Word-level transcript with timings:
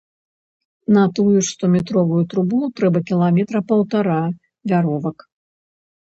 На 0.95 1.01
тую 1.17 1.33
ж 1.33 1.43
стометровую 1.55 2.21
трубу 2.31 2.59
трэба 2.81 2.99
кіламетра 3.09 3.61
паўтара 3.73 4.17
вяровак. 4.73 5.17